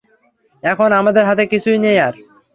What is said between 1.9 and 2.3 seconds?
আর।